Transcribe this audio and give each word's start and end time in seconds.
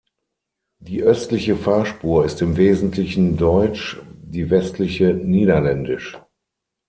Die 0.79 1.03
östliche 1.03 1.55
Fahrspur 1.55 2.25
ist 2.25 2.41
im 2.41 2.57
Wesentlichen 2.57 3.37
deutsch, 3.37 3.97
die 4.23 4.49
westliche 4.49 5.13
niederländisch. 5.13 6.17